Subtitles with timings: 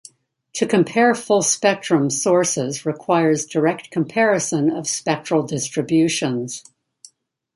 [0.53, 6.63] To compare "full-spectrum" sources requires direct comparison of spectral distributions.